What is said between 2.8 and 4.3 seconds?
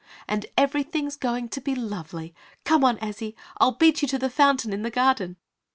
on, Azzy! I'll beat you to